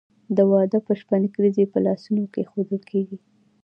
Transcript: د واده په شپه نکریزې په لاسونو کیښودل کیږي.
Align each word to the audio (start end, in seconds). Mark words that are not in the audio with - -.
د 0.35 0.37
واده 0.51 0.79
په 0.85 0.93
شپه 0.99 1.15
نکریزې 1.23 1.65
په 1.73 1.79
لاسونو 1.85 2.21
کیښودل 2.33 2.81
کیږي. 2.89 3.17